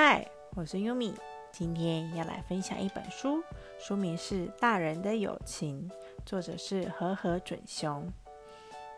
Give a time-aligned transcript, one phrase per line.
[0.00, 1.12] 嗨，我是优米，
[1.50, 3.42] 今天要来分享一本书，
[3.80, 5.90] 书名是《大人的友情》，
[6.24, 8.08] 作者是和和准雄。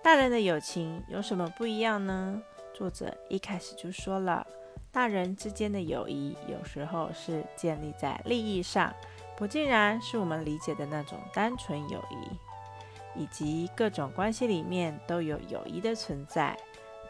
[0.02, 2.42] 大人的友情有什么不一样呢？
[2.74, 4.46] 作者一开始就说了，
[4.92, 8.94] 大人之间的友谊有时候是建立在利益上，
[9.38, 16.54] 不尽然是我们理解的那种单纯友谊，以及各种关系里面都有友谊的存在。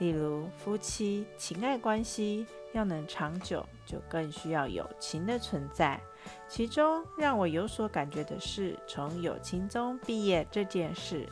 [0.00, 6.00] 例如夫妻情爱关系要能长久，就更需要友情的存在。
[6.48, 11.28] 其中让我有所感觉的是，从友情中毕业这件事。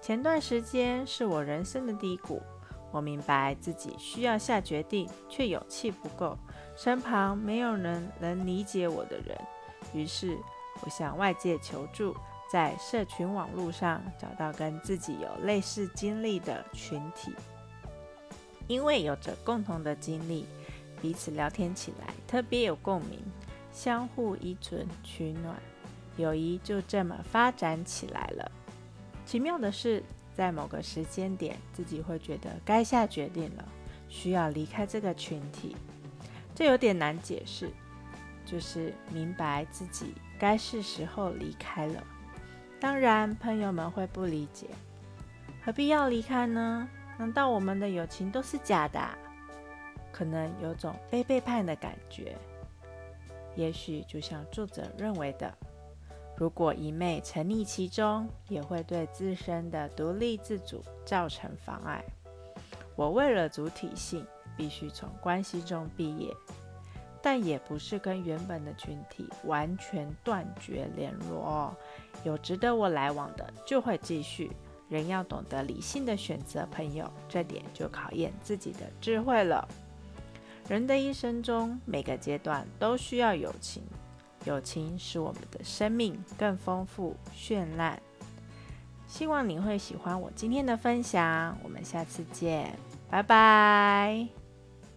[0.00, 2.40] 前段时间是我人生的低谷，
[2.92, 6.38] 我明白自己需要下决定，却勇气不够，
[6.76, 9.36] 身旁没有人能理解我的人，
[9.92, 10.38] 于是
[10.82, 12.14] 我向外界求助。
[12.50, 17.32] 在社群网络上找到跟自己有类似经历的群体，
[18.66, 20.44] 因为有着共同的经历，
[21.00, 23.20] 彼此聊天起来特别有共鸣，
[23.72, 25.54] 相互依存取暖，
[26.16, 28.50] 友谊就这么发展起来了。
[29.24, 30.02] 奇妙的是，
[30.34, 33.64] 在某个时间点，自己会觉得该下决定了，
[34.08, 35.76] 需要离开这个群体，
[36.52, 37.70] 这有点难解释，
[38.44, 42.02] 就是明白自己该是时候离开了。
[42.80, 44.66] 当然，朋友们会不理解，
[45.62, 46.88] 何必要离开呢？
[47.18, 48.98] 难道我们的友情都是假的？
[50.10, 52.34] 可能有种被背叛的感觉。
[53.54, 55.52] 也许就像作者认为的，
[56.36, 62.02] 如果一昧沉溺其中，也会对自身的独立自主造成妨碍。
[62.96, 64.26] 我为了主体性，
[64.56, 66.34] 必须从关系中毕业，
[67.22, 71.76] 但也不是跟原本的群体完全断绝联络哦。
[72.24, 74.50] 有值得我来往的，就会继续。
[74.88, 79.68] 人要懂得理性的选择朋友，这点就考验自己的智慧了。
[80.68, 83.82] 人的一生中，每个阶段都需要友情，
[84.44, 88.02] 友情使我们的生命更丰富绚烂。
[89.06, 92.76] 希望你会喜欢我今天的分享，我们下次见，
[93.08, 94.39] 拜拜。